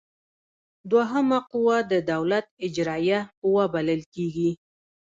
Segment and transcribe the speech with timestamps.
[0.91, 4.51] دوهمه قوه د دولت اجراییه قوه بلل کیږي.